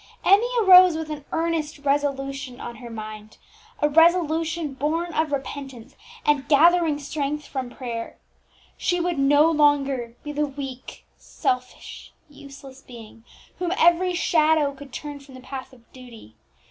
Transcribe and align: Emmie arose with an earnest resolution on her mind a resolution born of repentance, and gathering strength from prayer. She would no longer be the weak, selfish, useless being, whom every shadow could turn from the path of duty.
Emmie 0.25 0.49
arose 0.59 0.97
with 0.97 1.11
an 1.11 1.23
earnest 1.31 1.77
resolution 1.77 2.59
on 2.59 2.77
her 2.77 2.89
mind 2.89 3.37
a 3.83 3.87
resolution 3.87 4.73
born 4.73 5.13
of 5.13 5.31
repentance, 5.31 5.95
and 6.25 6.47
gathering 6.47 6.97
strength 6.97 7.45
from 7.45 7.69
prayer. 7.69 8.17
She 8.77 8.99
would 8.99 9.19
no 9.19 9.51
longer 9.51 10.15
be 10.23 10.31
the 10.31 10.47
weak, 10.47 11.05
selfish, 11.17 12.13
useless 12.27 12.81
being, 12.81 13.23
whom 13.59 13.73
every 13.77 14.15
shadow 14.15 14.73
could 14.73 14.91
turn 14.91 15.19
from 15.19 15.35
the 15.35 15.39
path 15.39 15.71
of 15.71 15.87
duty. 15.93 16.35